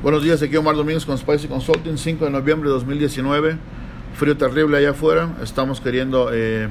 Buenos 0.00 0.22
días, 0.22 0.40
aquí 0.42 0.54
Omar 0.54 0.76
Domínguez 0.76 1.04
con 1.04 1.18
Spicy 1.18 1.48
Consulting, 1.48 1.98
5 1.98 2.26
de 2.26 2.30
noviembre 2.30 2.68
de 2.68 2.74
2019. 2.74 3.58
Frío 4.14 4.36
terrible 4.36 4.76
allá 4.78 4.90
afuera. 4.90 5.34
Estamos 5.42 5.80
queriendo 5.80 6.30
eh, 6.32 6.68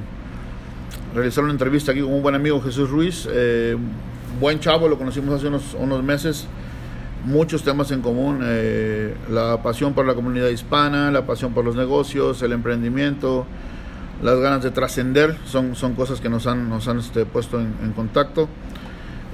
realizar 1.14 1.44
una 1.44 1.52
entrevista 1.52 1.92
aquí 1.92 2.00
con 2.00 2.14
un 2.14 2.22
buen 2.22 2.34
amigo 2.34 2.58
Jesús 2.62 2.88
Ruiz. 2.88 3.28
Eh, 3.30 3.76
buen 4.40 4.60
chavo, 4.60 4.88
lo 4.88 4.96
conocimos 4.96 5.34
hace 5.34 5.48
unos, 5.48 5.74
unos 5.74 6.02
meses. 6.02 6.46
Muchos 7.26 7.62
temas 7.62 7.90
en 7.90 8.00
común: 8.00 8.40
eh, 8.42 9.14
la 9.28 9.62
pasión 9.62 9.92
por 9.92 10.06
la 10.06 10.14
comunidad 10.14 10.48
hispana, 10.48 11.10
la 11.10 11.26
pasión 11.26 11.52
por 11.52 11.66
los 11.66 11.76
negocios, 11.76 12.40
el 12.40 12.52
emprendimiento, 12.52 13.44
las 14.22 14.38
ganas 14.38 14.62
de 14.62 14.70
trascender. 14.70 15.36
Son, 15.44 15.76
son 15.76 15.92
cosas 15.94 16.22
que 16.22 16.30
nos 16.30 16.46
han, 16.46 16.70
nos 16.70 16.88
han 16.88 17.00
este, 17.00 17.26
puesto 17.26 17.60
en, 17.60 17.74
en 17.82 17.92
contacto. 17.92 18.48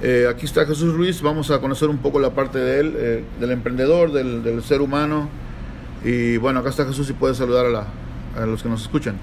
Eh, 0.07 0.27
aquí 0.29 0.45
está 0.45 0.67
Jesús 0.67 0.93
Ruiz, 0.93 1.19
vamos 1.23 1.49
a 1.49 1.57
conocer 1.59 1.89
un 1.89 1.97
poco 1.97 2.19
la 2.19 2.29
parte 2.29 2.59
de 2.59 2.79
él, 2.79 2.93
eh, 2.95 3.23
del 3.39 3.49
emprendedor, 3.49 4.11
del, 4.11 4.43
del, 4.43 4.61
ser 4.61 4.81
humano. 4.81 5.29
Y 6.03 6.37
bueno, 6.37 6.59
acá 6.59 6.69
está 6.69 6.85
Jesús 6.85 7.09
y 7.09 7.13
puede 7.13 7.33
saludar 7.33 7.65
a, 7.65 7.69
la, 7.69 7.85
a, 8.39 8.45
los 8.45 8.61
que 8.61 8.69
nos 8.69 8.83
escuchan. 8.83 9.15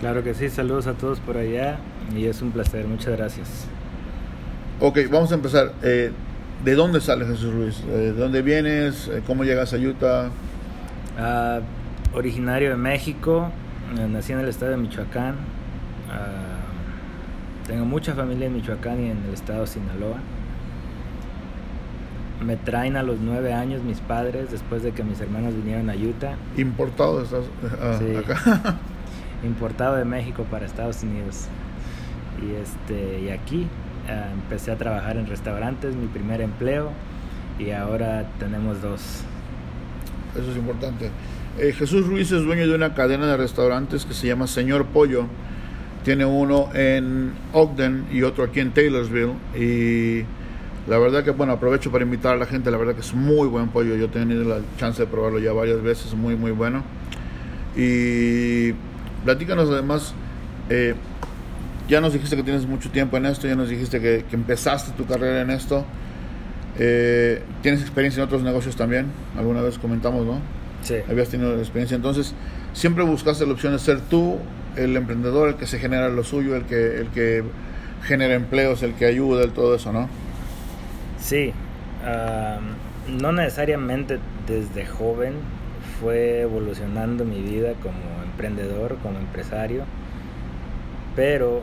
Claro 0.00 0.24
que 0.24 0.32
sí, 0.32 0.48
saludos 0.48 0.86
a 0.86 0.94
todos 0.94 1.20
por 1.20 1.36
allá 1.36 1.78
y 2.16 2.24
es 2.24 2.40
un 2.40 2.52
placer, 2.52 2.86
muchas 2.86 3.18
gracias. 3.18 3.66
Ok, 4.80 5.00
vamos 5.10 5.30
a 5.30 5.34
empezar. 5.34 5.74
Eh, 5.82 6.10
¿De 6.64 6.74
dónde 6.74 7.02
sale 7.02 7.26
Jesús 7.26 7.52
Ruiz? 7.52 7.86
¿De 7.86 8.14
dónde 8.14 8.40
vienes? 8.40 9.10
¿Cómo 9.26 9.44
llegas 9.44 9.74
a 9.74 9.76
Utah? 9.76 10.30
Uh, 11.18 12.16
originario 12.16 12.70
de 12.70 12.76
México, 12.76 13.50
nací 14.08 14.32
en 14.32 14.40
el 14.40 14.48
estado 14.48 14.70
de 14.70 14.78
Michoacán. 14.78 15.34
Uh, 15.34 16.49
tengo 17.70 17.84
mucha 17.84 18.14
familia 18.14 18.48
en 18.48 18.54
Michoacán 18.54 19.00
y 19.00 19.10
en 19.10 19.18
el 19.28 19.32
estado 19.32 19.60
de 19.60 19.68
Sinaloa. 19.68 20.16
Me 22.44 22.56
traen 22.56 22.96
a 22.96 23.04
los 23.04 23.20
nueve 23.20 23.52
años 23.52 23.84
mis 23.84 24.00
padres 24.00 24.50
después 24.50 24.82
de 24.82 24.90
que 24.90 25.04
mis 25.04 25.20
hermanos 25.20 25.54
vinieron 25.54 25.88
a 25.88 25.94
Utah. 25.94 26.34
¿Importado 26.56 27.22
estás 27.22 27.44
uh, 27.44 27.98
sí. 28.00 28.16
acá? 28.16 28.76
Importado 29.44 29.94
de 29.94 30.04
México 30.04 30.44
para 30.50 30.66
Estados 30.66 31.04
Unidos. 31.04 31.46
Y, 32.42 32.60
este, 32.60 33.20
y 33.20 33.28
aquí 33.30 33.68
uh, 34.08 34.32
empecé 34.32 34.72
a 34.72 34.76
trabajar 34.76 35.16
en 35.16 35.28
restaurantes, 35.28 35.94
mi 35.94 36.08
primer 36.08 36.40
empleo, 36.40 36.90
y 37.60 37.70
ahora 37.70 38.26
tenemos 38.40 38.82
dos. 38.82 39.22
Eso 40.36 40.50
es 40.50 40.56
importante. 40.56 41.08
Eh, 41.56 41.72
Jesús 41.72 42.04
Ruiz 42.04 42.32
es 42.32 42.42
dueño 42.42 42.66
de 42.66 42.74
una 42.74 42.94
cadena 42.94 43.28
de 43.28 43.36
restaurantes 43.36 44.06
que 44.06 44.14
se 44.14 44.26
llama 44.26 44.48
Señor 44.48 44.86
Pollo 44.86 45.26
tiene 46.04 46.24
uno 46.24 46.70
en 46.74 47.32
Ogden 47.52 48.06
y 48.10 48.22
otro 48.22 48.44
aquí 48.44 48.60
en 48.60 48.72
Taylorsville. 48.72 49.34
Y 49.58 50.24
la 50.88 50.98
verdad 50.98 51.24
que 51.24 51.30
bueno 51.30 51.52
aprovecho 51.52 51.90
para 51.90 52.04
invitar 52.04 52.34
a 52.34 52.36
la 52.36 52.46
gente. 52.46 52.70
La 52.70 52.78
verdad 52.78 52.94
que 52.94 53.00
es 53.00 53.14
muy 53.14 53.48
buen 53.48 53.68
pollo. 53.68 53.96
Yo 53.96 54.06
he 54.06 54.08
tenido 54.08 54.44
la 54.44 54.60
chance 54.78 55.02
de 55.02 55.06
probarlo 55.06 55.38
ya 55.38 55.52
varias 55.52 55.82
veces. 55.82 56.14
Muy 56.14 56.36
muy 56.36 56.52
bueno. 56.52 56.82
Y 57.76 58.72
platícanos 59.24 59.70
además 59.70 60.14
eh, 60.70 60.94
ya 61.88 62.00
nos 62.00 62.12
dijiste 62.12 62.36
que 62.36 62.42
tienes 62.42 62.66
mucho 62.66 62.90
tiempo 62.90 63.16
en 63.16 63.26
esto 63.26 63.46
ya 63.46 63.54
nos 63.54 63.68
dijiste 63.68 64.00
que, 64.00 64.24
que 64.28 64.36
empezaste 64.36 64.92
tu 64.92 65.06
carrera 65.06 65.42
en 65.42 65.50
esto. 65.50 65.84
Eh, 66.78 67.42
tienes 67.62 67.80
experiencia 67.82 68.22
en 68.22 68.26
otros 68.26 68.42
negocios 68.42 68.76
también 68.76 69.06
alguna 69.36 69.60
vez 69.60 69.76
comentamos 69.76 70.24
no 70.24 70.40
sí. 70.82 70.94
Habías 71.08 71.28
tenido 71.28 71.58
experiencia. 71.58 71.94
Entonces 71.94 72.34
siempre 72.72 73.04
buscaste 73.04 73.44
la 73.46 73.52
opción 73.52 73.72
de 73.72 73.78
ser 73.78 74.00
tú 74.00 74.38
el 74.76 74.96
emprendedor, 74.96 75.50
el 75.50 75.54
que 75.56 75.66
se 75.66 75.78
genera 75.78 76.08
lo 76.08 76.24
suyo, 76.24 76.56
el 76.56 76.64
que, 76.64 76.98
el 77.00 77.08
que 77.08 77.42
genera 78.02 78.34
empleos, 78.34 78.82
el 78.82 78.94
que 78.94 79.06
ayuda, 79.06 79.42
el 79.44 79.52
todo 79.52 79.74
eso, 79.74 79.92
¿no? 79.92 80.08
Sí, 81.18 81.52
no 83.08 83.32
necesariamente 83.32 84.18
desde 84.46 84.86
joven 84.86 85.34
fue 86.00 86.40
evolucionando 86.40 87.24
mi 87.24 87.40
vida 87.42 87.74
como 87.82 88.22
emprendedor, 88.24 88.96
como 89.02 89.18
empresario, 89.18 89.84
pero 91.14 91.60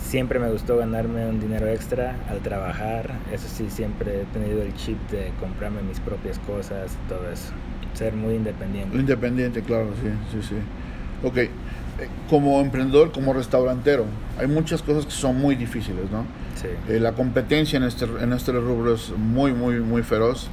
siempre 0.00 0.38
me 0.38 0.50
gustó 0.50 0.76
ganarme 0.78 1.26
un 1.26 1.38
dinero 1.40 1.68
extra 1.68 2.16
al 2.28 2.40
trabajar, 2.40 3.12
eso 3.32 3.46
sí, 3.48 3.70
siempre 3.70 4.22
he 4.22 4.24
tenido 4.26 4.62
el 4.62 4.74
chip 4.74 4.98
de 5.10 5.30
comprarme 5.38 5.82
mis 5.82 6.00
propias 6.00 6.38
cosas, 6.40 6.96
todo 7.08 7.30
eso, 7.30 7.52
ser 7.94 8.14
muy 8.14 8.34
independiente. 8.34 8.96
Independiente, 8.96 9.62
claro, 9.62 9.90
sí, 10.02 10.10
sí, 10.32 10.48
sí. 10.48 10.56
Ok, 11.26 11.50
como 12.28 12.60
emprendedor, 12.60 13.12
como 13.12 13.32
restaurantero, 13.32 14.04
hay 14.38 14.46
muchas 14.46 14.82
cosas 14.82 15.06
que 15.06 15.12
son 15.12 15.38
muy 15.38 15.54
difíciles, 15.56 16.10
¿no? 16.10 16.24
Sí. 16.54 16.68
Eh, 16.88 17.00
la 17.00 17.12
competencia 17.12 17.76
en 17.76 17.84
este, 17.84 18.04
en 18.04 18.32
este 18.32 18.52
rubro 18.52 18.94
es 18.94 19.10
muy, 19.16 19.52
muy, 19.52 19.80
muy 19.80 20.02
feroz. 20.02 20.48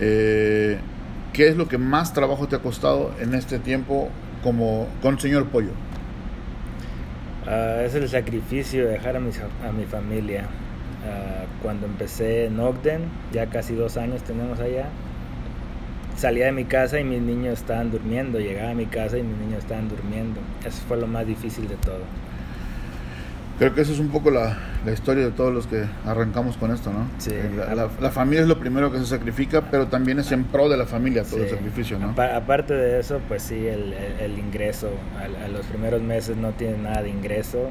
Eh, 0.00 0.78
¿Qué 1.32 1.48
es 1.48 1.56
lo 1.56 1.68
que 1.68 1.78
más 1.78 2.12
trabajo 2.14 2.48
te 2.48 2.56
ha 2.56 2.60
costado 2.60 3.12
en 3.20 3.34
este 3.34 3.58
tiempo 3.58 4.08
como 4.42 4.88
con 5.02 5.20
señor 5.20 5.46
Pollo? 5.46 5.72
Uh, 7.46 7.80
es 7.84 7.94
el 7.94 8.08
sacrificio 8.08 8.86
de 8.86 8.92
dejar 8.92 9.16
a 9.16 9.20
mi, 9.20 9.30
a 9.66 9.72
mi 9.72 9.84
familia. 9.84 10.44
Uh, 11.04 11.62
cuando 11.62 11.86
empecé 11.86 12.46
en 12.46 12.58
Ogden, 12.58 13.02
ya 13.32 13.46
casi 13.46 13.74
dos 13.74 13.96
años 13.96 14.22
tenemos 14.22 14.58
allá, 14.60 14.88
salía 16.16 16.46
de 16.46 16.52
mi 16.52 16.64
casa 16.64 16.98
y 16.98 17.04
mis 17.04 17.20
niños 17.20 17.60
estaban 17.60 17.90
durmiendo, 17.90 18.38
llegaba 18.38 18.70
a 18.70 18.74
mi 18.74 18.86
casa 18.86 19.18
y 19.18 19.22
mis 19.22 19.38
niños 19.38 19.58
estaban 19.58 19.88
durmiendo. 19.88 20.40
Eso 20.64 20.82
fue 20.88 20.96
lo 20.96 21.06
más 21.06 21.26
difícil 21.26 21.68
de 21.68 21.76
todo. 21.76 22.00
Creo 23.58 23.74
que 23.74 23.80
eso 23.80 23.92
es 23.92 24.00
un 24.00 24.08
poco 24.08 24.30
la, 24.30 24.58
la 24.84 24.92
historia 24.92 25.24
de 25.24 25.30
todos 25.30 25.52
los 25.52 25.66
que 25.66 25.84
arrancamos 26.04 26.58
con 26.58 26.72
esto, 26.72 26.92
¿no? 26.92 27.08
Sí. 27.16 27.32
La, 27.56 27.74
la, 27.74 27.88
la, 28.00 28.10
familia 28.10 28.42
es 28.42 28.48
lo 28.48 28.58
primero 28.58 28.92
que 28.92 28.98
se 28.98 29.06
sacrifica, 29.06 29.62
pero 29.70 29.86
también 29.86 30.18
es 30.18 30.30
en 30.30 30.44
pro 30.44 30.68
de 30.68 30.76
la 30.76 30.84
familia 30.84 31.22
todo 31.22 31.36
sí. 31.36 31.44
el 31.44 31.50
sacrificio, 31.50 31.98
¿no? 31.98 32.14
Aparte 32.20 32.74
de 32.74 33.00
eso, 33.00 33.18
pues 33.28 33.44
sí, 33.44 33.66
el, 33.66 33.94
el, 33.94 34.20
el 34.20 34.38
ingreso. 34.38 34.90
A, 35.18 35.44
a, 35.44 35.48
los 35.48 35.64
primeros 35.66 36.02
meses 36.02 36.36
no 36.36 36.50
tienes 36.50 36.78
nada 36.78 37.02
de 37.02 37.08
ingreso. 37.08 37.70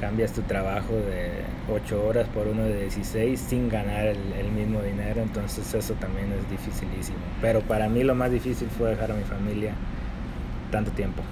Cambias 0.00 0.32
tu 0.32 0.42
trabajo 0.42 0.94
de 0.94 1.30
8 1.70 2.06
horas 2.06 2.28
por 2.28 2.46
uno 2.46 2.62
de 2.62 2.82
16 2.82 3.38
sin 3.38 3.68
ganar 3.68 4.06
el, 4.06 4.18
el 4.38 4.50
mismo 4.52 4.82
dinero, 4.82 5.22
entonces 5.22 5.74
eso 5.74 5.94
también 5.94 6.32
es 6.32 6.50
dificilísimo. 6.50 7.18
Pero 7.40 7.60
para 7.60 7.88
mí 7.88 8.04
lo 8.04 8.14
más 8.14 8.30
difícil 8.30 8.68
fue 8.76 8.90
dejar 8.90 9.10
a 9.12 9.14
mi 9.14 9.24
familia 9.24 9.72
tanto 10.70 10.90
tiempo. 10.92 11.22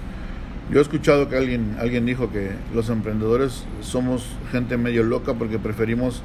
Yo 0.71 0.79
he 0.79 0.83
escuchado 0.83 1.29
que 1.29 1.37
alguien, 1.37 1.77
alguien 1.79 2.07
dijo 2.07 2.31
que 2.31 2.51
los 2.75 2.89
emprendedores 2.89 3.65
somos 3.83 4.27
gente 4.51 4.77
medio 4.77 5.03
loca 5.03 5.35
porque 5.35 5.59
preferimos 5.59 6.23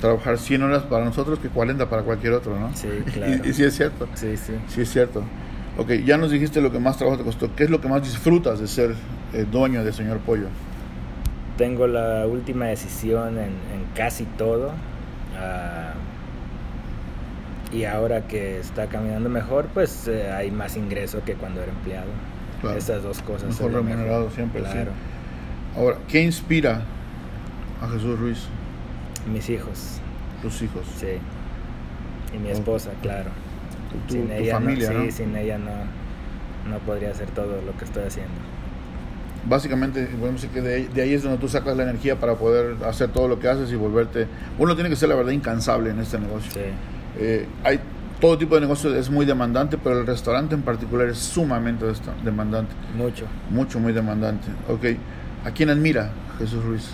trabajar 0.00 0.38
100 0.38 0.62
horas 0.62 0.82
para 0.84 1.04
nosotros 1.04 1.38
que 1.38 1.48
40 1.48 1.88
para 1.88 2.02
cualquier 2.02 2.32
otro, 2.32 2.58
¿no? 2.58 2.74
Sí, 2.74 2.88
claro. 3.12 3.42
y, 3.44 3.50
y 3.50 3.52
sí 3.52 3.64
es 3.64 3.76
cierto. 3.76 4.08
Sí, 4.14 4.36
sí. 4.36 4.52
Sí 4.68 4.80
es 4.80 4.90
cierto. 4.90 5.22
Ok, 5.78 5.90
ya 6.06 6.16
nos 6.16 6.30
dijiste 6.30 6.62
lo 6.62 6.72
que 6.72 6.78
más 6.78 6.96
trabajo 6.96 7.18
te 7.18 7.24
costó. 7.24 7.54
¿Qué 7.54 7.64
es 7.64 7.70
lo 7.70 7.80
que 7.80 7.88
más 7.88 8.02
disfrutas 8.02 8.60
de 8.60 8.66
ser 8.66 8.94
eh, 9.34 9.44
dueño 9.50 9.84
de 9.84 9.92
Señor 9.92 10.18
Pollo? 10.20 10.48
Tengo 11.56 11.86
la 11.86 12.26
última 12.26 12.66
decisión 12.66 13.38
en, 13.38 13.44
en 13.44 13.86
casi 13.94 14.24
todo. 14.24 14.68
Uh, 14.68 15.96
y 17.72 17.84
ahora 17.84 18.26
que 18.26 18.58
está 18.58 18.86
caminando 18.86 19.28
mejor, 19.28 19.66
pues 19.74 20.06
eh, 20.08 20.30
hay 20.30 20.50
más 20.50 20.76
ingreso 20.76 21.22
que 21.24 21.34
cuando 21.34 21.62
era 21.62 21.72
empleado. 21.72 22.10
Claro. 22.60 22.78
Estas 22.78 23.02
dos 23.02 23.20
cosas. 23.22 23.48
Mejor 23.48 23.72
remunerado 23.72 24.20
mejor. 24.20 24.34
siempre. 24.34 24.60
Claro. 24.60 24.92
Sí. 24.92 25.78
Ahora, 25.78 25.98
¿qué 26.08 26.22
inspira 26.22 26.82
a 27.82 27.88
Jesús 27.88 28.18
Ruiz? 28.18 28.46
Mis 29.30 29.50
hijos. 29.50 30.00
Tus 30.42 30.62
hijos. 30.62 30.86
Sí. 30.98 31.18
Y 32.34 32.38
mi 32.38 32.50
esposa, 32.50 32.90
oh. 32.96 33.02
claro. 33.02 33.30
Tu, 34.06 34.14
sin 34.14 34.28
tu, 34.28 34.32
ella 34.32 34.54
familia, 34.54 34.90
no, 34.92 34.98
¿no? 34.98 35.04
Sí, 35.04 35.12
sin 35.12 35.36
ella 35.36 35.58
no, 35.58 36.70
no 36.70 36.78
podría 36.80 37.10
hacer 37.10 37.28
todo 37.30 37.60
lo 37.62 37.76
que 37.76 37.84
estoy 37.84 38.04
haciendo. 38.04 38.32
Básicamente, 39.48 40.06
podemos 40.06 40.40
decir 40.40 40.50
que 40.50 40.60
de, 40.60 40.88
de, 40.88 41.02
ahí 41.02 41.14
es 41.14 41.22
donde 41.22 41.38
tú 41.38 41.48
sacas 41.48 41.76
la 41.76 41.84
energía 41.84 42.18
para 42.18 42.34
poder 42.34 42.76
hacer 42.84 43.10
todo 43.10 43.28
lo 43.28 43.38
que 43.38 43.48
haces 43.48 43.70
y 43.70 43.76
volverte. 43.76 44.26
Uno 44.58 44.74
tiene 44.74 44.90
que 44.90 44.96
ser, 44.96 45.08
la 45.08 45.14
verdad, 45.14 45.32
incansable 45.32 45.90
en 45.90 46.00
este 46.00 46.18
negocio. 46.18 46.50
Sí. 46.52 46.60
Eh, 47.18 47.46
hay 47.64 47.80
todo 48.20 48.38
tipo 48.38 48.54
de 48.54 48.62
negocio 48.62 48.94
es 48.94 49.10
muy 49.10 49.26
demandante, 49.26 49.78
pero 49.78 50.00
el 50.00 50.06
restaurante 50.06 50.54
en 50.54 50.62
particular 50.62 51.08
es 51.08 51.18
sumamente 51.18 51.84
demandante. 52.24 52.74
Mucho. 52.96 53.26
Mucho, 53.50 53.78
muy 53.78 53.92
demandante. 53.92 54.48
Ok. 54.68 54.96
¿A 55.44 55.50
quién 55.50 55.70
admira 55.70 56.10
Jesús 56.38 56.64
Ruiz? 56.64 56.90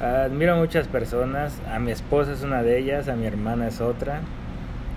Admiro 0.00 0.54
a 0.54 0.56
muchas 0.56 0.88
personas. 0.88 1.54
A 1.72 1.78
mi 1.78 1.92
esposa 1.92 2.32
es 2.32 2.42
una 2.42 2.62
de 2.62 2.78
ellas, 2.78 3.08
a 3.08 3.14
mi 3.14 3.26
hermana 3.26 3.68
es 3.68 3.80
otra. 3.80 4.22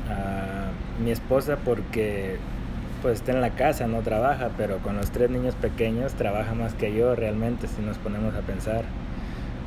A 0.10 0.72
mi 1.04 1.12
esposa 1.12 1.58
porque 1.64 2.38
pues 3.06 3.20
está 3.20 3.34
en 3.34 3.42
la 3.42 3.52
casa, 3.52 3.86
no 3.86 4.02
trabaja, 4.02 4.50
pero 4.58 4.80
con 4.80 4.98
los 4.98 5.12
tres 5.12 5.30
niños 5.30 5.54
pequeños 5.54 6.16
trabaja 6.16 6.56
más 6.56 6.74
que 6.74 6.92
yo 6.92 7.16
realmente 7.16 7.68
si 7.68 7.84
nos 7.84 8.00
ponemos 8.00 8.34
a 8.34 8.40
pensar. 8.40 8.84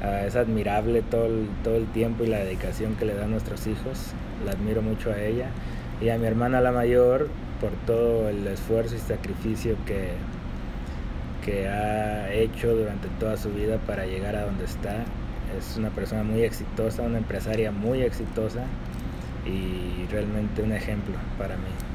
Uh, 0.03 0.27
es 0.27 0.35
admirable 0.35 1.03
todo 1.03 1.27
el, 1.27 1.49
todo 1.63 1.77
el 1.77 1.87
tiempo 1.87 2.25
y 2.25 2.27
la 2.27 2.39
dedicación 2.39 2.97
que 2.97 3.05
le 3.05 3.15
da 3.15 3.27
a 3.27 3.29
nuestros 3.29 3.69
hijos. 3.69 4.13
La 4.45 4.51
admiro 4.51 4.83
mucho 4.83 5.13
a 5.13 5.21
ella. 5.21 5.51
Y 6.01 6.09
a 6.09 6.19
mi 6.19 6.27
hermana 6.27 6.61
la 6.61 6.73
mayor 6.73 7.29
por 7.61 7.71
todo 7.87 8.29
el 8.29 8.45
esfuerzo 8.49 8.97
y 8.97 8.99
sacrificio 8.99 9.77
que, 9.87 10.09
que 11.45 11.69
ha 11.69 12.33
hecho 12.33 12.75
durante 12.75 13.07
toda 13.21 13.37
su 13.37 13.51
vida 13.51 13.79
para 13.87 14.05
llegar 14.05 14.35
a 14.35 14.47
donde 14.47 14.65
está. 14.65 15.05
Es 15.57 15.77
una 15.77 15.91
persona 15.91 16.25
muy 16.25 16.43
exitosa, 16.43 17.03
una 17.03 17.19
empresaria 17.19 17.71
muy 17.71 18.03
exitosa. 18.03 18.65
y 19.47 20.07
realmente 20.11 20.61
un 20.61 20.73
ejemplo 20.73 21.15
para 21.39 21.57
mí. 21.57 21.88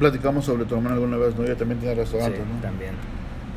Platicamos 0.00 0.44
sobre 0.46 0.64
tu 0.64 0.74
hermana 0.74 0.94
alguna 0.96 1.16
vez, 1.18 1.36
¿no? 1.36 1.44
Ella 1.44 1.54
también 1.56 1.78
tiene 1.78 1.94
restaurante, 1.94 2.38
sí, 2.38 2.42
¿no? 2.52 2.60
también. 2.60 2.92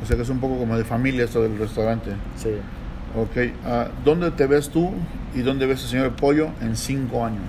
O 0.02 0.06
sea 0.06 0.14
que 0.16 0.22
es 0.22 0.28
un 0.28 0.38
poco 0.38 0.58
como 0.58 0.76
de 0.76 0.84
familia 0.84 1.24
esto 1.24 1.42
del 1.42 1.58
restaurante. 1.58 2.10
Sí. 2.36 2.50
Ok, 3.16 3.52
ah, 3.64 3.88
¿dónde 4.04 4.30
te 4.30 4.46
ves 4.46 4.68
tú 4.68 4.92
y 5.34 5.40
dónde 5.40 5.66
ves 5.66 5.82
al 5.82 5.88
señor 5.88 6.12
Pollo 6.12 6.50
en 6.60 6.76
cinco 6.76 7.24
años? 7.24 7.40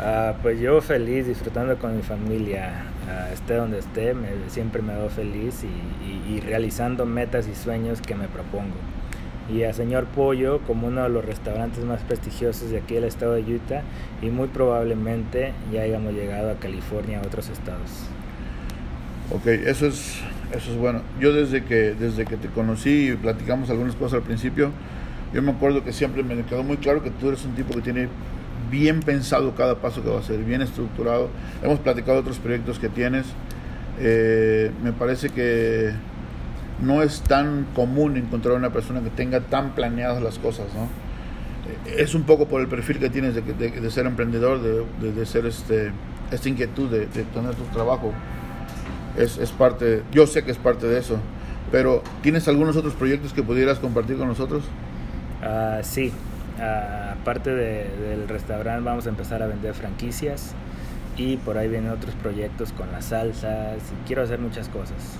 Ah, 0.00 0.34
pues 0.42 0.60
yo 0.60 0.80
feliz, 0.82 1.26
disfrutando 1.26 1.76
con 1.78 1.96
mi 1.96 2.02
familia, 2.02 2.84
ah, 3.08 3.28
esté 3.32 3.54
donde 3.54 3.78
esté, 3.78 4.12
me- 4.12 4.28
siempre 4.48 4.82
me 4.82 4.94
veo 4.94 5.08
feliz 5.08 5.64
y, 5.64 5.66
y- 6.04 6.34
y 6.36 6.40
realizando 6.40 7.06
metas 7.06 7.46
y 7.48 7.54
sueños 7.54 8.00
que 8.02 8.14
me 8.14 8.26
propongo. 8.28 8.74
Y 9.52 9.62
a 9.62 9.72
Señor 9.72 10.06
Pollo 10.06 10.60
como 10.66 10.88
uno 10.88 11.02
de 11.02 11.08
los 11.08 11.24
restaurantes 11.24 11.84
más 11.84 12.00
prestigiosos 12.02 12.70
de 12.70 12.78
aquí 12.78 12.94
del 12.94 13.04
estado 13.04 13.34
de 13.34 13.42
Utah 13.42 13.82
y 14.22 14.26
muy 14.30 14.48
probablemente 14.48 15.52
ya 15.72 15.82
hayamos 15.82 16.14
llegado 16.14 16.50
a 16.50 16.54
California, 16.54 17.20
a 17.20 17.26
otros 17.26 17.48
estados. 17.48 18.08
Ok, 19.32 19.46
eso 19.46 19.86
es, 19.86 20.20
eso 20.52 20.72
es 20.72 20.78
bueno. 20.78 21.02
Yo 21.20 21.32
desde 21.32 21.64
que, 21.64 21.94
desde 21.94 22.24
que 22.24 22.36
te 22.36 22.48
conocí 22.48 23.10
y 23.10 23.14
platicamos 23.14 23.70
algunas 23.70 23.94
cosas 23.96 24.14
al 24.14 24.22
principio, 24.22 24.70
yo 25.32 25.42
me 25.42 25.50
acuerdo 25.50 25.82
que 25.82 25.92
siempre 25.92 26.22
me 26.22 26.42
quedó 26.44 26.62
muy 26.62 26.76
claro 26.76 27.02
que 27.02 27.10
tú 27.10 27.28
eres 27.28 27.44
un 27.44 27.54
tipo 27.54 27.74
que 27.74 27.82
tiene 27.82 28.08
bien 28.70 29.00
pensado 29.00 29.54
cada 29.54 29.76
paso 29.76 30.02
que 30.02 30.08
va 30.08 30.16
a 30.16 30.20
hacer, 30.20 30.38
bien 30.44 30.62
estructurado. 30.62 31.28
Hemos 31.62 31.80
platicado 31.80 32.14
de 32.14 32.20
otros 32.20 32.38
proyectos 32.38 32.78
que 32.78 32.88
tienes. 32.88 33.26
Eh, 33.98 34.70
me 34.82 34.92
parece 34.92 35.30
que 35.30 35.92
no 36.80 37.02
es 37.02 37.22
tan 37.22 37.66
común 37.74 38.16
encontrar 38.16 38.56
una 38.56 38.70
persona 38.70 39.00
que 39.00 39.10
tenga 39.10 39.40
tan 39.40 39.74
planeadas 39.74 40.22
las 40.22 40.38
cosas, 40.38 40.66
¿no? 40.74 40.84
Eh, 41.86 42.02
Es 42.02 42.14
un 42.14 42.24
poco 42.24 42.46
por 42.48 42.60
el 42.60 42.68
perfil 42.68 42.98
que 42.98 43.10
tienes 43.10 43.34
de, 43.34 43.90
ser 43.90 44.06
emprendedor, 44.06 44.60
de, 44.62 45.26
ser 45.26 45.46
este, 45.46 45.92
esta 46.30 46.48
inquietud 46.48 46.90
de, 46.90 47.06
tener 47.06 47.54
tu 47.54 47.64
trabajo 47.72 48.12
es, 49.16 49.38
es 49.38 49.50
parte, 49.52 50.02
yo 50.12 50.26
sé 50.26 50.44
que 50.44 50.50
es 50.50 50.58
parte 50.58 50.86
de 50.86 50.98
eso, 50.98 51.18
pero 51.70 52.02
¿tienes 52.22 52.48
algunos 52.48 52.76
otros 52.76 52.94
proyectos 52.94 53.32
que 53.32 53.42
pudieras 53.42 53.78
compartir 53.78 54.16
con 54.18 54.28
nosotros? 54.28 54.64
Ah, 55.42 55.80
sí, 55.82 56.12
Ah, 56.58 57.16
aparte 57.20 57.50
de- 57.54 57.90
del 57.98 58.28
restaurante 58.28 58.82
vamos 58.82 59.06
a 59.06 59.10
empezar 59.10 59.42
a 59.42 59.46
vender 59.46 59.74
franquicias 59.74 60.54
y 61.16 61.36
por 61.36 61.58
ahí 61.58 61.68
vienen 61.68 61.90
otros 61.90 62.14
proyectos 62.14 62.72
con 62.72 62.90
las 62.92 63.06
salsas 63.06 63.76
quiero 64.06 64.22
hacer 64.22 64.38
muchas 64.38 64.68
cosas. 64.70 65.18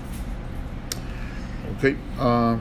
Ok. 1.77 1.95
ah, 2.19 2.57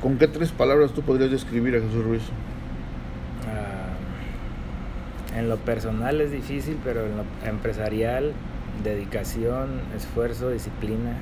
¿Con 0.00 0.18
qué 0.18 0.28
tres 0.28 0.50
palabras 0.50 0.92
tú 0.92 1.02
podrías 1.02 1.30
describir 1.30 1.76
a 1.76 1.80
Jesús 1.80 2.04
Ruiz? 2.04 2.22
Ah, 3.46 5.38
en 5.38 5.48
lo 5.48 5.56
personal 5.58 6.20
es 6.20 6.30
difícil, 6.32 6.78
pero 6.84 7.06
en 7.06 7.16
lo 7.16 7.24
empresarial, 7.44 8.32
dedicación, 8.82 9.80
esfuerzo, 9.96 10.50
disciplina. 10.50 11.16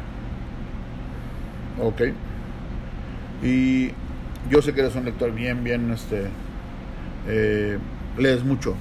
Ok. 1.81 2.03
Y 3.43 3.91
yo 4.51 4.63
sé 4.63 4.73
que 4.73 4.81
eres 4.81 4.95
un 4.95 5.05
lector 5.05 5.33
bien, 5.33 5.65
bien, 5.65 5.91
este, 5.91 6.29
eh, 7.29 7.79
lees 8.17 8.45
mucho. 8.45 8.75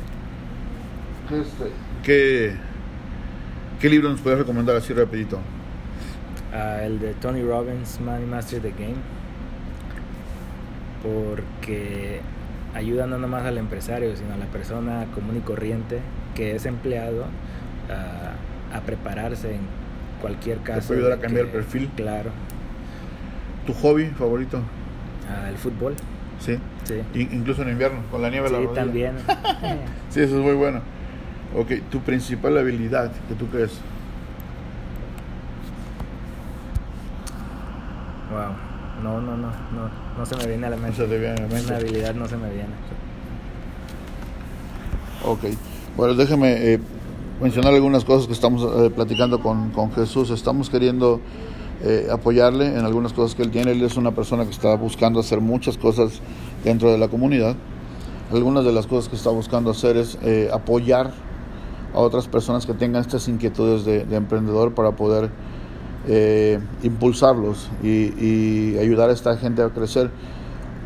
¿Qué, 1.30 1.42
este, 1.42 1.66
qué, 2.04 2.56
qué 3.80 3.90
libro 3.90 4.10
nos 4.10 4.22
puedes 4.22 4.38
recomendar 4.40 4.76
así 4.76 4.94
rapidito? 4.94 5.40
Ah, 6.54 6.80
el 6.84 7.00
de 7.00 7.14
Tony 7.14 7.42
Robbins, 7.42 8.00
Money 8.02 8.26
Master 8.26 8.62
the 8.62 8.72
Game, 8.72 8.96
porque 11.04 12.20
ayuda 12.76 13.08
no 13.08 13.18
nomás 13.18 13.44
al 13.46 13.58
empresario, 13.58 14.16
sino 14.16 14.34
a 14.34 14.38
la 14.38 14.46
persona 14.46 15.06
común 15.14 15.38
y 15.38 15.42
corriente 15.42 16.00
que 16.36 16.56
es 16.56 16.66
empleado 16.66 17.26
ah, 17.90 18.78
a 18.78 18.82
prepararse 18.82 19.56
en 19.56 19.62
cualquier 20.22 20.60
caso. 20.60 20.88
puede 20.88 21.00
ayudar 21.02 21.18
a 21.18 21.22
cambiar 21.22 21.46
que- 21.48 21.52
el 21.52 21.64
perfil. 21.64 21.90
Claro, 21.96 22.32
¿Tu 23.66 23.74
hobby 23.74 24.08
favorito? 24.08 24.60
Ah, 25.30 25.48
el 25.50 25.56
fútbol, 25.56 25.94
Sí. 26.40 26.58
sí. 26.84 26.96
In- 27.14 27.30
incluso 27.32 27.62
en 27.62 27.70
invierno, 27.70 28.00
con 28.10 28.22
la 28.22 28.30
nieve 28.32 28.48
en 28.48 28.54
la 28.54 28.60
Sí, 28.60 28.66
rodilla. 28.66 28.84
también. 28.84 29.14
Sí, 30.10 30.20
eso 30.20 30.38
es 30.40 30.44
muy 30.44 30.56
bueno. 30.56 30.82
Ok, 31.56 31.72
tu 31.92 32.00
principal 32.02 32.58
habilidad 32.58 33.12
que 33.30 33.36
tú 33.36 33.48
crees. 33.48 33.80
No, 39.04 39.20
no, 39.20 39.36
no, 39.36 39.48
no, 39.48 39.90
no 40.18 40.26
se 40.26 40.36
me 40.36 40.46
viene 40.48 40.68
a 40.68 40.70
la 40.72 40.76
No 40.76 40.82
mente. 40.84 40.98
se 40.98 41.08
te 41.08 41.18
viene 41.18 41.34
a 41.34 41.42
la 41.42 41.48
mente. 41.48 41.66
Una 41.68 41.76
habilidad 41.78 42.14
no 42.16 42.28
se 42.28 42.38
me 42.38 42.50
viene. 42.50 42.70
Ok, 45.26 45.40
bueno, 45.98 46.14
déjeme 46.16 46.74
eh, 46.74 46.80
mencionar 47.42 47.74
algunas 47.74 48.06
cosas 48.06 48.28
que 48.28 48.34
estamos 48.34 48.64
eh, 48.64 48.90
platicando 48.90 49.40
con, 49.40 49.70
con 49.72 49.92
Jesús. 49.92 50.30
Estamos 50.32 50.70
queriendo 50.70 51.20
eh, 51.84 52.08
apoyarle 52.12 52.68
en 52.68 52.86
algunas 52.86 53.14
cosas 53.14 53.36
que 53.36 53.44
él 53.44 53.52
tiene. 53.52 53.72
Él 53.72 53.84
es 53.84 53.98
una 53.98 54.12
persona 54.12 54.46
que 54.46 54.52
está 54.52 54.76
buscando 54.76 55.20
hacer 55.20 55.42
muchas 55.42 55.78
cosas 55.78 56.22
dentro 56.64 56.92
de 56.92 56.98
la 56.98 57.08
comunidad. 57.08 57.56
Algunas 58.32 58.64
de 58.66 58.72
las 58.72 58.88
cosas 58.88 59.10
que 59.10 59.16
está 59.16 59.30
buscando 59.30 59.72
hacer 59.72 59.98
es 59.98 60.18
eh, 60.24 60.50
apoyar 60.54 61.12
a 61.94 62.00
otras 62.00 62.28
personas 62.28 62.66
que 62.66 62.74
tengan 62.74 63.02
estas 63.02 63.28
inquietudes 63.28 63.84
de, 63.84 64.06
de 64.06 64.16
emprendedor 64.16 64.74
para 64.74 64.92
poder 64.94 65.30
eh, 66.08 66.60
impulsarlos 66.84 67.70
y, 67.84 68.14
y 68.20 68.78
ayudar 68.80 69.10
a 69.10 69.14
esta 69.14 69.38
gente 69.38 69.62
a 69.62 69.70
crecer. 69.70 70.10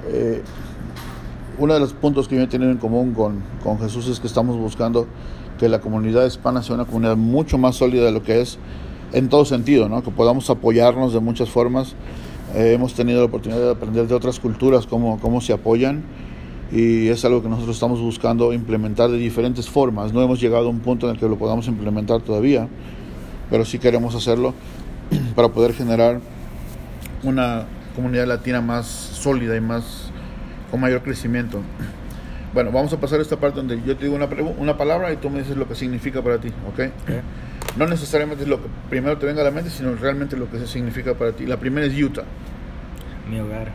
Eh, 0.07 0.41
uno 1.57 1.73
de 1.73 1.79
los 1.79 1.93
puntos 1.93 2.27
que 2.27 2.35
yo 2.35 2.41
he 2.41 2.47
tenido 2.47 2.71
en 2.71 2.77
común 2.77 3.13
con, 3.13 3.41
con 3.63 3.79
Jesús 3.79 4.07
es 4.07 4.19
que 4.19 4.27
estamos 4.27 4.57
buscando 4.57 5.07
que 5.57 5.69
la 5.69 5.79
comunidad 5.79 6.25
hispana 6.25 6.61
sea 6.61 6.75
una 6.75 6.85
comunidad 6.85 7.15
mucho 7.15 7.57
más 7.57 7.75
sólida 7.75 8.05
de 8.05 8.11
lo 8.11 8.23
que 8.23 8.41
es 8.41 8.57
en 9.13 9.29
todo 9.29 9.45
sentido, 9.45 9.87
¿no? 9.87 10.03
que 10.03 10.11
podamos 10.11 10.49
apoyarnos 10.49 11.13
de 11.13 11.21
muchas 11.21 11.49
formas. 11.49 11.95
Eh, 12.53 12.73
hemos 12.73 12.93
tenido 12.93 13.19
la 13.19 13.25
oportunidad 13.25 13.61
de 13.61 13.71
aprender 13.71 14.07
de 14.07 14.15
otras 14.15 14.39
culturas 14.39 14.85
cómo, 14.85 15.19
cómo 15.19 15.39
se 15.41 15.53
apoyan 15.53 16.03
y 16.71 17.07
es 17.07 17.23
algo 17.23 17.41
que 17.41 17.47
nosotros 17.47 17.75
estamos 17.75 18.01
buscando 18.01 18.51
implementar 18.51 19.09
de 19.09 19.17
diferentes 19.17 19.69
formas. 19.69 20.11
No 20.11 20.21
hemos 20.21 20.41
llegado 20.41 20.67
a 20.67 20.69
un 20.69 20.79
punto 20.79 21.07
en 21.07 21.13
el 21.13 21.19
que 21.19 21.27
lo 21.29 21.37
podamos 21.37 21.67
implementar 21.67 22.21
todavía, 22.21 22.67
pero 23.49 23.63
sí 23.63 23.79
queremos 23.79 24.15
hacerlo 24.15 24.53
para 25.35 25.49
poder 25.49 25.73
generar 25.73 26.19
una 27.23 27.65
comunidad 27.95 28.27
latina 28.27 28.61
más 28.61 28.85
sólida 28.87 29.55
y 29.55 29.61
más 29.61 30.11
con 30.71 30.79
mayor 30.81 31.01
crecimiento. 31.03 31.61
Bueno, 32.53 32.71
vamos 32.71 32.93
a 32.93 32.97
pasar 33.01 33.19
a 33.19 33.21
esta 33.21 33.35
parte 33.37 33.57
donde 33.57 33.81
yo 33.85 33.97
te 33.97 34.05
digo 34.05 34.15
una, 34.15 34.27
una 34.57 34.77
palabra 34.77 35.11
y 35.11 35.17
tú 35.17 35.29
me 35.29 35.39
dices 35.39 35.57
lo 35.57 35.67
que 35.67 35.75
significa 35.75 36.21
para 36.21 36.37
ti, 36.37 36.47
¿ok? 36.69 36.89
No 37.75 37.85
necesariamente 37.85 38.43
es 38.45 38.49
lo 38.49 38.61
que 38.63 38.69
primero 38.89 39.17
te 39.17 39.25
venga 39.25 39.41
a 39.41 39.43
la 39.43 39.51
mente, 39.51 39.69
sino 39.69 39.93
realmente 39.97 40.37
lo 40.37 40.49
que 40.49 40.59
se 40.59 40.67
significa 40.67 41.15
para 41.15 41.33
ti. 41.33 41.45
La 41.45 41.57
primera 41.57 41.85
es 41.85 42.01
Utah, 42.01 42.23
Mi 43.29 43.41
hogar. 43.41 43.73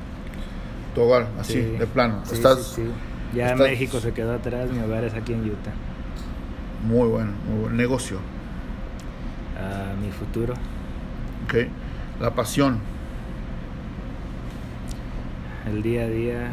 tu 0.95 1.03
hogar, 1.03 1.27
así, 1.39 1.53
Sí. 1.53 1.61
de 1.79 1.87
plano. 1.87 2.23
Sí, 2.25 2.37
Estás 2.37 2.73
sí. 2.75 2.85
Ya 3.35 3.49
estás- 3.53 3.69
México 3.69 4.01
se 4.01 4.13
quedó 4.13 4.33
atrás, 4.33 4.71
mi 4.71 4.81
hogar 4.81 5.05
es 5.05 5.13
aquí 5.13 5.35
en 5.35 5.41
Utah. 5.45 5.73
muy 6.89 7.07
bueno, 7.07 7.33
muy 7.51 7.61
buen 7.65 7.77
negocio, 7.77 8.17
Ah, 9.59 9.93
mi 10.03 10.11
futuro, 10.11 10.55
¿ok? 11.51 11.69
La 12.21 12.31
pasión, 12.35 12.79
el 15.67 15.83
día 15.83 16.03
a 16.05 16.07
día, 16.09 16.51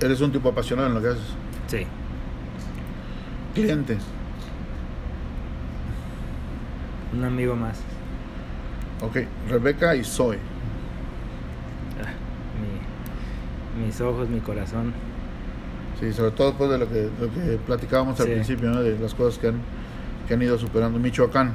eres 0.00 0.20
un 0.20 0.32
tipo 0.32 0.48
apasionado 0.48 0.88
en 0.88 0.94
lo 0.94 1.00
que 1.02 1.08
haces. 1.08 1.34
sí. 1.68 1.86
Clientes, 3.54 3.98
Un 7.12 7.22
amigo 7.24 7.54
más. 7.54 7.78
ok. 9.00 9.18
Rebeca 9.48 9.94
y 9.94 10.02
Zoe, 10.02 10.38
Ah, 12.02 12.10
mi- 13.78 13.86
mis 13.86 14.00
ojos, 14.00 14.28
mi 14.28 14.40
corazón. 14.40 14.92
sí, 16.00 16.12
sobre 16.12 16.32
todo 16.32 16.48
después 16.48 16.68
de 16.70 16.78
lo 16.78 16.88
que, 16.88 17.08
lo 17.20 17.32
que 17.32 17.58
platicábamos 17.64 18.18
al 18.20 18.26
principio, 18.26 18.70
¿no? 18.70 18.82
De 18.82 18.98
las 18.98 19.14
cosas 19.14 19.38
que 19.38 19.46
han, 19.48 19.60
que 20.26 20.34
han 20.34 20.42
ido 20.42 20.58
superando. 20.58 20.98
Michoacán, 20.98 21.52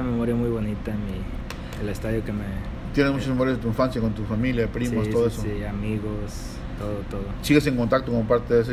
una 0.00 0.10
memoria 0.10 0.34
muy 0.34 0.50
bonita, 0.50 0.92
mi, 0.92 1.82
el 1.82 1.88
estadio 1.88 2.22
que 2.24 2.32
me... 2.32 2.44
tienes 2.92 3.12
muchas 3.12 3.28
memorias 3.28 3.56
de 3.56 3.62
tu 3.62 3.68
infancia 3.68 4.00
con 4.00 4.12
tu 4.12 4.24
familia, 4.24 4.66
primos, 4.70 5.06
sí, 5.06 5.12
todo 5.12 5.30
sí, 5.30 5.40
eso. 5.40 5.56
sí, 5.58 5.64
amigos, 5.64 6.56
todo, 6.78 6.94
todo. 7.10 7.24
¿Sigues 7.42 7.66
en 7.66 7.76
contacto 7.76 8.12
con 8.12 8.26
parte 8.26 8.54
de 8.54 8.60
esa, 8.62 8.72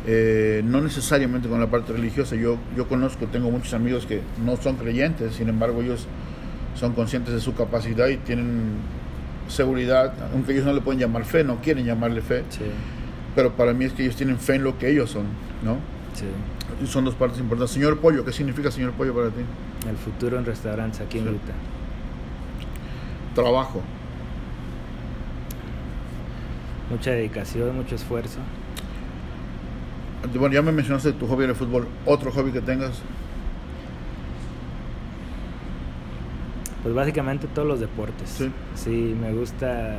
eh, 0.07 0.63
no 0.65 0.81
necesariamente 0.81 1.49
con 1.49 1.59
la 1.59 1.67
parte 1.67 1.93
religiosa. 1.93 2.37
Yo 2.37 2.59
yo 2.77 2.87
conozco, 2.87 3.27
tengo 3.27 3.51
muchos 3.51 3.75
amigos 3.75 4.07
que 4.07 4.21
no 4.45 4.57
son 4.57 4.77
creyentes, 4.77 5.35
sin 5.35 5.49
embargo 5.49 5.83
ellos 5.83 6.07
son 6.77 6.93
conscientes 6.93 7.35
de 7.35 7.41
su 7.41 7.55
capacidad 7.55 8.07
y 8.09 8.19
tienen 8.19 8.77
seguridad, 9.49 10.13
aunque 10.33 10.53
ellos 10.53 10.65
no 10.65 10.73
le 10.73 10.81
pueden 10.81 11.01
llamar 11.01 11.25
fe, 11.25 11.45
no 11.45 11.57
quieren 11.57 11.85
llamarle 11.85 12.21
fe. 12.21 12.45
Sí 12.51 12.65
pero 13.35 13.53
para 13.53 13.73
mí 13.73 13.85
es 13.85 13.93
que 13.93 14.03
ellos 14.03 14.17
tienen 14.17 14.39
fe 14.39 14.55
en 14.55 14.65
lo 14.65 14.79
que 14.79 14.91
ellos 14.91 15.11
son, 15.11 15.25
¿no? 15.63 15.79
Sí. 16.15 16.27
Y 16.83 16.87
son 16.87 17.05
dos 17.05 17.15
partes 17.15 17.39
importantes. 17.41 17.73
Señor 17.73 17.99
Pollo, 17.99 18.25
¿qué 18.25 18.33
significa 18.33 18.71
Señor 18.71 18.93
Pollo 18.93 19.15
para 19.15 19.29
ti? 19.29 19.41
El 19.89 19.97
futuro 19.97 20.39
en 20.39 20.45
restaurantes 20.45 21.01
aquí 21.01 21.19
en 21.19 21.29
Utah. 21.29 21.53
Trabajo. 23.35 23.83
Mucha 26.91 27.11
dedicación, 27.11 27.75
mucho 27.77 27.97
esfuerzo. 27.97 28.39
Bueno, 30.39 30.55
ya 30.55 30.63
me 30.63 30.73
mencionaste 30.73 31.13
tu 31.13 31.27
hobby 31.27 31.45
el 31.45 31.55
fútbol. 31.55 31.89
¿Otro 32.07 32.31
hobby 32.31 32.53
que 32.53 32.61
tengas? 32.61 33.03
Pues 36.85 36.95
básicamente 36.95 37.49
todos 37.49 37.67
los 37.67 37.81
deportes. 37.81 38.29
Sí. 38.29 38.53
Sí, 38.77 39.17
me 39.21 39.33
gusta 39.33 39.99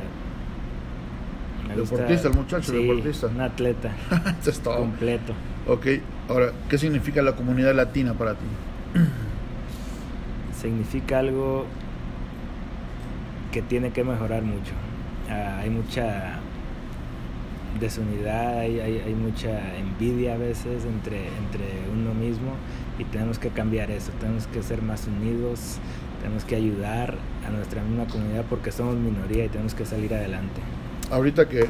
deportista, 1.74 2.28
el 2.28 2.34
muchacho, 2.34 2.72
deportista. 2.72 3.26
Un 3.26 3.40
atleta. 3.40 3.90
es 4.46 4.60
todo. 4.60 4.78
Completo. 4.78 5.34
Ok, 5.66 5.86
ahora, 6.28 6.52
¿qué 6.68 6.78
significa 6.78 7.22
la 7.22 7.34
comunidad 7.34 7.74
latina 7.74 8.14
para 8.14 8.34
ti? 8.34 8.46
significa 10.60 11.18
algo 11.18 11.66
que 13.52 13.62
tiene 13.62 13.90
que 13.90 14.04
mejorar 14.04 14.42
mucho. 14.42 14.72
Ah, 15.28 15.58
hay 15.62 15.70
mucha 15.70 16.38
desunidad, 17.80 18.60
hay, 18.60 18.80
hay, 18.80 19.14
mucha 19.14 19.76
envidia 19.76 20.34
a 20.34 20.38
veces 20.38 20.84
entre, 20.84 21.26
entre 21.26 21.64
uno 21.92 22.14
mismo 22.14 22.52
y 22.98 23.04
tenemos 23.04 23.38
que 23.38 23.50
cambiar 23.50 23.90
eso, 23.90 24.12
tenemos 24.18 24.46
que 24.46 24.62
ser 24.62 24.80
más 24.80 25.06
unidos, 25.06 25.78
tenemos 26.20 26.44
que 26.44 26.56
ayudar 26.56 27.16
a 27.46 27.50
nuestra 27.50 27.82
misma 27.82 28.06
comunidad 28.06 28.44
porque 28.48 28.72
somos 28.72 28.96
minoría 28.96 29.44
y 29.44 29.48
tenemos 29.48 29.74
que 29.74 29.84
salir 29.84 30.12
adelante 30.14 30.60
ahorita 31.10 31.48
que 31.48 31.66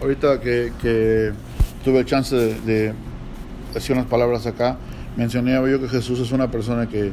ahorita 0.00 0.40
que, 0.40 1.32
tuve 1.84 2.00
el 2.00 2.04
chance 2.04 2.34
de, 2.36 2.92
decir 3.72 3.96
unas 3.96 4.06
palabras 4.06 4.46
acá, 4.46 4.76
mencioné 5.16 5.54
yo 5.70 5.80
que 5.80 5.88
Jesús 5.88 6.20
es 6.20 6.32
una 6.32 6.50
persona 6.50 6.88
que 6.88 7.12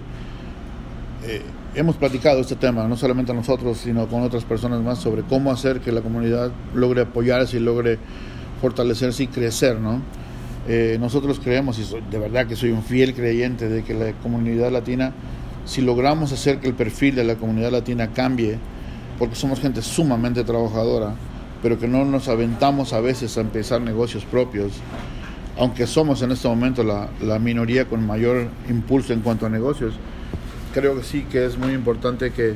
eh, 1.25 1.41
hemos 1.75 1.95
platicado 1.95 2.41
este 2.41 2.55
tema, 2.55 2.87
no 2.87 2.97
solamente 2.97 3.33
nosotros, 3.33 3.77
sino 3.77 4.07
con 4.07 4.23
otras 4.23 4.43
personas 4.43 4.81
más, 4.81 4.99
sobre 4.99 5.21
cómo 5.23 5.51
hacer 5.51 5.79
que 5.79 5.91
la 5.91 6.01
comunidad 6.01 6.51
logre 6.73 7.01
apoyarse 7.01 7.57
y 7.57 7.59
logre 7.59 7.97
fortalecerse 8.61 9.23
y 9.23 9.27
crecer, 9.27 9.79
¿no? 9.79 10.01
Eh, 10.67 10.97
nosotros 10.99 11.39
creemos, 11.39 11.79
y 11.79 12.01
de 12.11 12.19
verdad 12.19 12.45
que 12.45 12.55
soy 12.55 12.71
un 12.71 12.83
fiel 12.83 13.13
creyente 13.13 13.69
de 13.69 13.83
que 13.83 13.93
la 13.93 14.11
comunidad 14.13 14.71
latina, 14.71 15.13
si 15.69 15.81
logramos 15.81 16.31
hacer 16.31 16.59
que 16.59 16.67
el 16.67 16.73
perfil 16.73 17.13
de 17.13 17.23
la 17.23 17.35
comunidad 17.35 17.71
latina 17.71 18.07
cambie, 18.07 18.57
porque 19.19 19.35
somos 19.35 19.59
gente 19.59 19.83
sumamente 19.83 20.43
trabajadora, 20.43 21.13
pero 21.61 21.77
que 21.77 21.87
no 21.87 22.05
nos 22.05 22.27
aventamos 22.27 22.91
a 22.91 23.01
veces 23.01 23.37
a 23.37 23.41
empezar 23.41 23.79
negocios 23.79 24.25
propios, 24.25 24.73
aunque 25.59 25.85
somos 25.85 26.23
en 26.23 26.31
este 26.31 26.47
momento 26.47 26.83
la, 26.83 27.09
la 27.21 27.37
minoría 27.37 27.85
con 27.85 28.03
mayor 28.03 28.47
impulso 28.67 29.13
en 29.13 29.19
cuanto 29.19 29.45
a 29.45 29.49
negocios, 29.49 29.93
creo 30.73 30.97
que 30.97 31.03
sí 31.03 31.27
que 31.29 31.45
es 31.45 31.55
muy 31.55 31.73
importante 31.73 32.31
que 32.31 32.55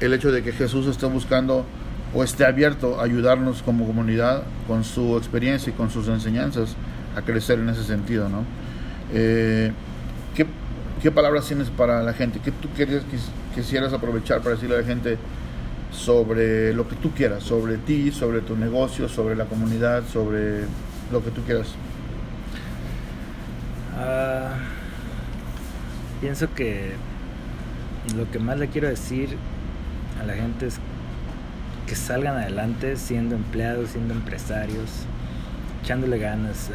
el 0.00 0.12
hecho 0.12 0.30
de 0.30 0.42
que 0.42 0.52
Jesús 0.52 0.88
esté 0.88 1.06
buscando 1.06 1.64
o 2.14 2.22
esté 2.22 2.44
abierto 2.44 3.00
a 3.00 3.04
ayudarnos 3.04 3.62
como 3.62 3.86
comunidad 3.86 4.42
con 4.66 4.84
su 4.84 5.16
experiencia 5.16 5.70
y 5.70 5.72
con 5.72 5.88
sus 5.88 6.06
enseñanzas 6.08 6.76
a 7.16 7.22
crecer 7.22 7.60
en 7.60 7.70
ese 7.70 7.84
sentido, 7.84 8.28
¿no? 8.28 8.44
Eh, 9.14 9.72
¿qué, 10.34 10.46
¿qué, 11.02 11.10
palabras 11.10 11.46
tienes 11.46 11.70
para 11.70 12.02
la 12.02 12.12
gente? 12.12 12.40
¿Qué 12.40 12.50
tú 12.52 12.68
querías, 12.76 13.02
quisieras 13.54 13.92
aprovechar 13.92 14.40
para 14.40 14.54
decirle 14.54 14.76
a 14.76 14.80
la 14.80 14.86
gente 14.86 15.18
sobre 15.92 16.72
lo 16.72 16.88
que 16.88 16.96
tú 16.96 17.10
quieras, 17.12 17.42
sobre 17.42 17.76
ti, 17.76 18.10
sobre 18.12 18.40
tu 18.40 18.56
negocio, 18.56 19.08
sobre 19.08 19.36
la 19.36 19.44
comunidad, 19.46 20.04
sobre 20.06 20.60
lo 21.10 21.22
que 21.22 21.30
tú 21.30 21.42
quieras. 21.42 21.68
Ah, 23.98 24.54
pienso 26.20 26.52
que 26.54 26.92
lo 28.16 28.30
que 28.30 28.38
más 28.38 28.58
le 28.58 28.68
quiero 28.68 28.88
decir 28.88 29.36
a 30.20 30.24
la 30.24 30.34
gente 30.34 30.66
es 30.66 30.78
que 31.86 31.96
salgan 31.96 32.36
adelante 32.36 32.96
siendo 32.96 33.34
empleados, 33.34 33.90
siendo 33.90 34.14
empresarios, 34.14 35.04
echándole 35.82 36.18
ganas. 36.18 36.70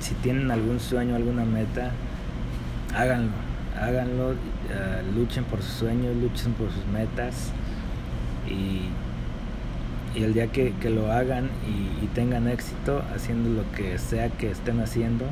si 0.00 0.14
tienen 0.14 0.50
algún 0.50 0.80
sueño, 0.80 1.16
alguna 1.16 1.44
meta, 1.44 1.92
háganlo, 2.94 3.32
háganlo, 3.80 4.34
luchen 5.14 5.44
por 5.44 5.62
sus 5.62 5.72
sueños, 5.72 6.16
luchen 6.16 6.52
por 6.52 6.70
sus 6.70 6.86
metas 6.86 7.50
y, 8.48 8.88
el 10.18 10.32
día 10.32 10.46
que, 10.46 10.72
lo 10.88 11.12
hagan 11.12 11.50
y, 11.66 12.06
tengan 12.08 12.48
éxito 12.48 13.02
haciendo 13.14 13.50
lo 13.50 13.70
que 13.72 13.98
sea 13.98 14.30
que 14.30 14.50
estén 14.50 14.80
haciendo, 14.80 15.26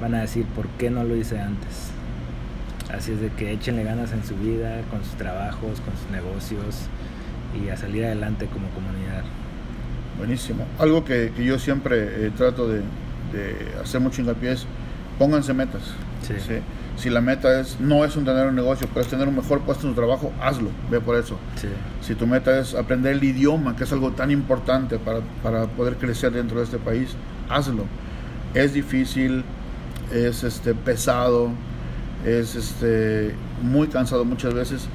van 0.00 0.14
a 0.14 0.22
decir 0.22 0.46
por 0.46 0.66
qué 0.70 0.90
no 0.90 1.04
lo 1.04 1.14
hice 1.14 1.38
antes. 1.38 1.92
Así 2.92 3.12
es 3.12 3.20
de 3.20 3.28
que 3.28 3.52
échenle 3.52 3.84
ganas 3.84 4.12
en 4.12 4.24
su 4.24 4.34
vida, 4.34 4.82
con 4.90 5.04
sus 5.04 5.12
trabajos, 5.12 5.80
con 5.80 5.96
sus 5.96 6.10
negocios 6.10 6.88
y 7.54 7.68
a 7.68 7.76
salir 7.76 8.04
adelante 8.04 8.46
como 8.46 8.68
comunidad. 8.70 9.22
Buenísimo. 10.18 10.66
Algo 10.78 11.04
que, 11.04 11.32
yo 11.38 11.58
siempre 11.58 12.26
eh, 12.26 12.32
trato 12.36 12.68
de, 12.68 12.82
hacer 13.82 14.00
mucho 14.00 14.20
hincapié 14.22 14.52
es 14.52 14.66
pónganse 15.18 15.54
metas. 15.54 15.82
¿Sí? 16.22 16.34
Si 16.96 17.08
la 17.08 17.20
meta 17.20 17.60
es 17.60 17.80
no 17.80 18.04
es 18.04 18.16
un 18.16 18.24
tener 18.24 18.46
un 18.46 18.54
negocio, 18.54 18.86
pero 18.92 19.00
es 19.00 19.08
tener 19.08 19.26
un 19.26 19.36
mejor 19.36 19.60
puesto 19.60 19.86
en 19.86 19.94
tu 19.94 20.00
trabajo, 20.00 20.32
hazlo, 20.40 20.70
ve 20.90 21.00
por 21.00 21.16
eso. 21.16 21.38
Si 22.02 22.14
tu 22.14 22.26
meta 22.26 22.58
es 22.58 22.74
aprender 22.74 23.12
el 23.14 23.24
idioma, 23.24 23.76
que 23.76 23.84
es 23.84 23.92
algo 23.92 24.12
tan 24.12 24.30
importante 24.30 24.98
para, 24.98 25.20
para 25.42 25.66
poder 25.66 25.96
crecer 25.96 26.32
dentro 26.32 26.58
de 26.58 26.64
este 26.64 26.78
país, 26.78 27.16
hazlo. 27.48 27.84
Es 28.54 28.74
difícil, 28.74 29.44
es 30.12 30.44
este 30.44 30.74
pesado, 30.74 31.50
es 32.26 32.54
este 32.54 33.34
muy 33.62 33.88
cansado 33.88 34.24
muchas 34.24 34.52
veces, 34.52 34.86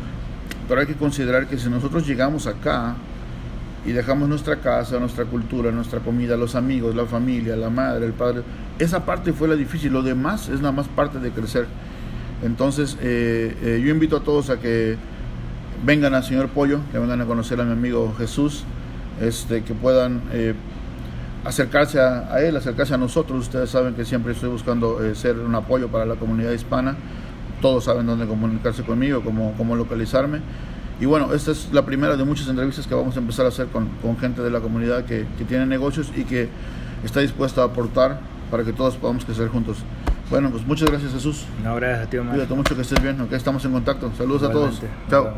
pero 0.68 0.82
hay 0.82 0.88
que 0.88 0.96
considerar 0.96 1.48
que 1.48 1.58
si 1.58 1.70
nosotros 1.70 2.06
llegamos 2.06 2.48
acá 2.48 2.96
y 3.86 3.92
dejamos 3.92 4.28
nuestra 4.28 4.58
casa, 4.58 5.00
nuestra 5.00 5.26
cultura, 5.26 5.72
nuestra 5.72 6.00
comida, 6.00 6.36
los 6.36 6.56
amigos, 6.56 6.96
la 6.96 7.06
familia, 7.06 7.56
la 7.56 7.70
madre, 7.70 8.08
el 8.08 8.14
padre, 8.14 8.42
esa 8.80 9.06
parte 9.06 9.32
fue 9.32 9.48
la 9.48 9.56
difícil, 9.56 9.94
lo 9.94 10.02
demás 10.02 10.50
es 10.50 10.60
nada 10.60 10.72
más 10.72 10.88
parte 10.88 11.20
de 11.20 11.32
crecer. 11.32 11.68
Entonces, 12.44 12.98
eh, 13.02 13.56
eh, 13.62 13.82
yo 13.84 13.92
invito 13.92 14.18
a 14.18 14.22
todos 14.22 14.50
a 14.50 14.60
que 14.60 14.98
vengan 15.86 16.14
al 16.16 16.24
Señor 16.24 16.50
Pollo, 16.50 16.80
que 16.92 16.98
vengan 16.98 17.22
a 17.22 17.26
conocer 17.26 17.62
a 17.62 17.64
mi 17.64 17.72
amigo 17.72 18.14
Jesús, 18.18 18.64
este, 19.22 19.64
que 19.64 19.74
puedan 19.74 20.22
eh, 20.34 20.56
acercarse 21.46 22.00
a, 22.00 22.42
él, 22.42 22.58
acercarse 22.58 22.96
a 22.96 22.98
nosotros. 22.98 23.40
Ustedes 23.40 23.70
saben 23.70 23.94
que 23.94 24.04
siempre 24.04 24.34
estoy 24.34 24.50
buscando 24.50 25.00
ser 25.16 25.38
un 25.40 25.54
apoyo 25.54 25.90
para 25.90 26.06
la 26.06 26.16
comunidad 26.16 26.52
hispana. 26.52 26.96
Todos 27.62 27.86
saben 27.86 28.06
dónde 28.06 28.26
comunicarse 28.26 28.84
conmigo, 28.84 29.22
cómo, 29.24 29.54
cómo 29.58 29.76
localizarme. 29.76 30.40
Y 31.00 31.06
bueno, 31.06 31.34
esta 31.34 31.52
es 31.52 31.70
la 31.74 31.86
primera 31.86 32.16
de 32.16 32.24
muchas 32.24 32.48
entrevistas 32.48 32.88
que 32.88 32.96
vamos 32.96 33.16
a 33.16 33.20
empezar 33.20 33.46
a 33.46 33.50
hacer 33.50 33.68
con, 33.68 33.90
con 34.02 34.18
gente 34.18 34.42
de 34.42 34.50
la 34.50 34.62
comunidad 34.62 35.06
que, 35.06 35.26
que, 35.38 35.44
tiene 35.44 35.66
negocios 35.66 36.12
y 36.16 36.24
que 36.24 36.48
está 37.04 37.20
dispuesta 37.20 37.62
a 37.62 37.66
aportar 37.66 38.20
para 38.50 38.64
que 38.64 38.72
todos 38.72 38.96
podamos 38.96 39.26
crecer 39.26 39.50
juntos. 39.50 39.78
Bueno, 40.30 40.50
pues 40.50 40.66
muchas 40.66 40.90
gracias 40.90 41.12
Jesús. 41.12 41.46
No, 41.64 41.76
gracias 41.76 42.08
a 42.08 42.10
ti, 42.10 42.18
Cuídate 42.18 42.54
mucho, 42.54 42.76
que 42.76 42.82
estés 42.82 43.02
bien. 43.02 43.20
Ok, 43.22 43.34
estamos 43.34 43.64
en 43.66 43.74
contacto. 43.74 44.12
Saludos 44.18 44.44
a 44.44 44.52
todos. 44.52 44.82
Chao. 45.10 45.34